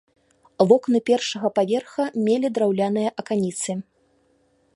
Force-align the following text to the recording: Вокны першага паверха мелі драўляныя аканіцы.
Вокны 0.69 1.01
першага 1.09 1.47
паверха 1.59 2.03
мелі 2.29 2.47
драўляныя 2.57 3.09
аканіцы. 3.25 3.71